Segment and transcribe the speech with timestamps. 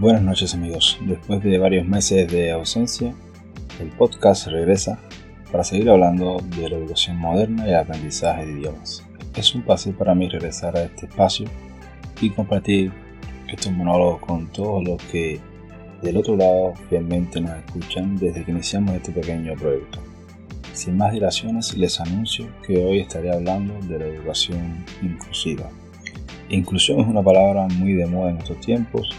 [0.00, 3.12] Buenas noches amigos, después de varios meses de ausencia,
[3.80, 4.98] el podcast regresa
[5.52, 9.04] para seguir hablando de la educación moderna y el aprendizaje de idiomas.
[9.36, 11.46] Es un placer para mí regresar a este espacio
[12.18, 12.90] y compartir
[13.46, 15.38] estos monólogos con todos los que
[16.00, 19.98] del otro lado fielmente nos escuchan desde que iniciamos este pequeño proyecto.
[20.72, 25.68] Sin más dilaciones les anuncio que hoy estaré hablando de la educación inclusiva.
[26.48, 29.14] Inclusión es una palabra muy de moda en estos tiempos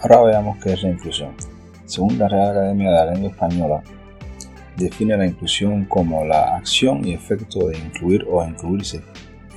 [0.00, 1.32] Ahora veamos qué es la inclusión.
[1.86, 3.82] Según la Real Academia de la Lengua Española,
[4.76, 9.02] define la inclusión como la acción y efecto de incluir o incluirse.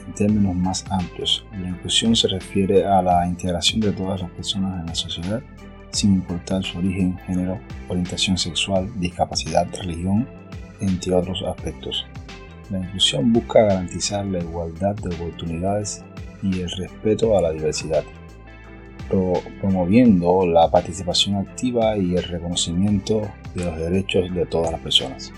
[0.08, 4.80] En términos más amplios, la inclusión se refiere a la integración de todas las personas
[4.80, 5.42] en la sociedad,
[5.92, 10.28] sin importar su origen, género, orientación sexual, discapacidad, religión,
[10.80, 12.06] entre otros aspectos.
[12.70, 16.04] La inclusión busca garantizar la igualdad de oportunidades
[16.42, 18.04] y el respeto a la diversidad
[19.10, 23.22] promoviendo la participación activa y el reconocimiento
[23.56, 25.34] de los derechos de todas las personas.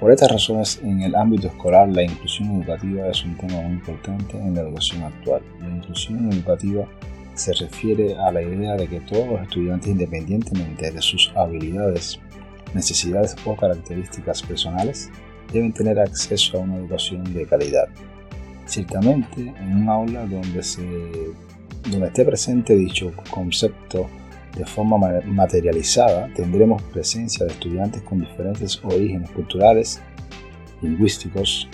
[0.00, 4.36] Por estas razones, en el ámbito escolar, la inclusión educativa es un tema muy importante
[4.36, 5.40] en la educación actual.
[5.60, 6.86] La inclusión educativa
[7.34, 12.20] se refiere a la idea de que todos los estudiantes, independientemente de sus habilidades,
[12.74, 15.10] necesidades o características personales,
[15.52, 17.88] deben tener acceso a una educación de calidad.
[18.66, 20.82] Ciertamente, en un aula donde se
[21.90, 24.08] donde esté presente dicho concepto
[24.56, 24.96] de forma
[25.26, 30.00] materializada, tendremos presencia de estudiantes con diferentes orígenes culturales,
[30.80, 31.68] lingüísticos,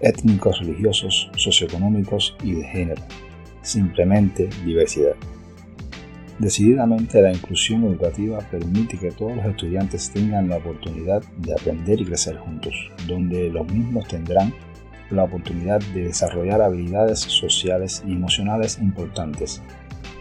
[0.00, 3.02] étnicos, religiosos, socioeconómicos y de género.
[3.62, 5.14] Simplemente diversidad.
[6.38, 12.04] Decididamente la inclusión educativa permite que todos los estudiantes tengan la oportunidad de aprender y
[12.04, 12.74] crecer juntos,
[13.08, 14.54] donde los mismos tendrán
[15.10, 19.62] la oportunidad de desarrollar habilidades sociales y emocionales importantes.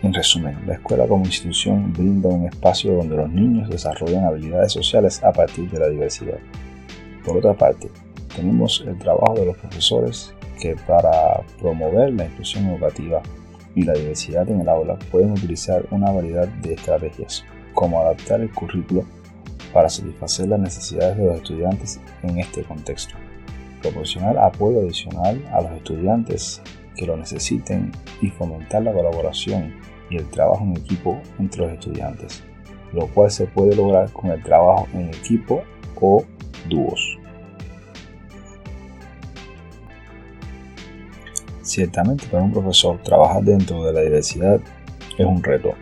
[0.03, 5.23] En resumen, la escuela como institución brinda un espacio donde los niños desarrollan habilidades sociales
[5.23, 6.37] a partir de la diversidad.
[7.25, 7.89] Por otra parte,
[8.35, 13.21] tenemos el trabajo de los profesores que para promover la inclusión educativa
[13.75, 17.43] y la diversidad en el aula pueden utilizar una variedad de estrategias,
[17.73, 19.03] como adaptar el currículo
[19.73, 23.15] para satisfacer las necesidades de los estudiantes en este contexto
[23.81, 26.61] proporcionar apoyo adicional a los estudiantes
[26.95, 29.73] que lo necesiten y fomentar la colaboración
[30.09, 32.43] y el trabajo en equipo entre los estudiantes,
[32.93, 35.63] lo cual se puede lograr con el trabajo en equipo
[36.01, 36.23] o
[36.69, 37.17] dúos.
[41.61, 44.59] Ciertamente para un profesor trabajar dentro de la diversidad
[45.17, 45.73] es un reto.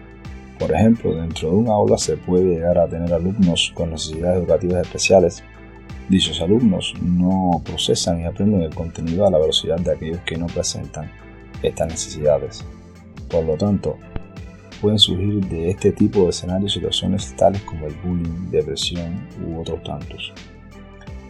[0.57, 4.81] Por ejemplo, dentro de un aula se puede llegar a tener alumnos con necesidades educativas
[4.81, 5.43] especiales
[6.07, 10.45] Dichos alumnos no procesan y aprenden el contenido a la velocidad de aquellos que no
[10.45, 11.11] presentan
[11.63, 12.63] estas necesidades.
[13.27, 13.97] Por lo tanto,
[14.81, 19.81] pueden surgir de este tipo de escenarios situaciones tales como el bullying, depresión u otros
[19.81, 20.31] tantos.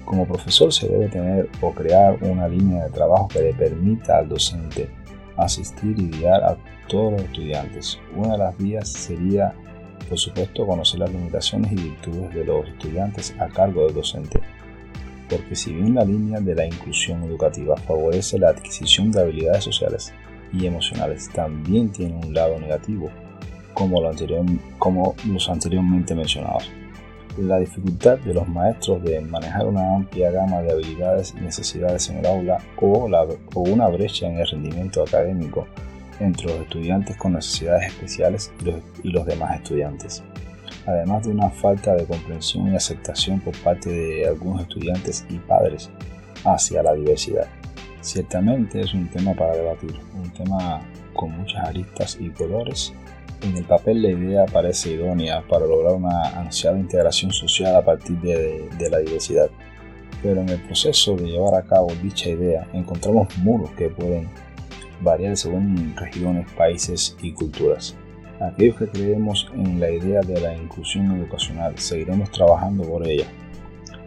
[0.04, 4.28] Como profesor se debe tener o crear una línea de trabajo que le permita al
[4.28, 4.90] docente
[5.38, 6.58] asistir y guiar a
[6.90, 7.98] todos los estudiantes.
[8.14, 9.54] Una de las vías sería,
[10.10, 14.42] por supuesto, conocer las limitaciones y virtudes de los estudiantes a cargo del docente
[15.30, 20.14] porque si bien la línea de la inclusión educativa favorece la adquisición de habilidades sociales
[20.54, 23.10] y emocionales, también tiene un lado negativo,
[23.74, 26.72] como, los anteriormente mencionados.
[27.38, 32.20] La dificultad de los maestros de manejar una amplia gama de habilidades y necesidades en
[32.20, 33.10] el aula o,
[33.56, 35.68] una brecha en el rendimiento académico
[36.22, 38.54] entre los estudiantes con necesidades especiales
[39.04, 40.24] y los demás estudiantes
[40.86, 45.90] además de una falta de comprensión y aceptación por parte de algunos estudiantes y padres
[46.44, 47.48] hacia la diversidad.
[48.02, 50.82] Ciertamente es un tema para debatir, un tema
[51.14, 52.94] con muchas aristas y colores.
[53.42, 58.18] En el papel la idea parece idónea para lograr una ansiada integración social a partir
[58.20, 59.50] de, de la diversidad,
[60.22, 64.30] pero en el proceso de llevar a cabo dicha idea encontramos muros que pueden
[65.02, 67.96] variar según regiones, países y culturas.
[68.40, 73.28] Aquellos que creemos en la idea de la inclusión educacional seguiremos trabajando por ella.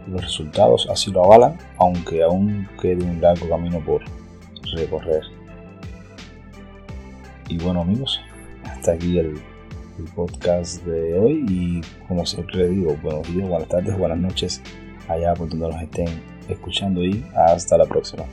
[0.07, 4.01] Los resultados así lo avalan, aunque aún quede un largo camino por
[4.75, 5.23] recorrer.
[7.47, 8.21] Y bueno amigos,
[8.63, 9.39] hasta aquí el,
[10.15, 14.61] podcast de hoy y como siempre digo, buenos días, buenas tardes, buenas noches
[15.09, 16.07] allá por donde nos estén
[16.47, 18.23] escuchando y hasta la próxima.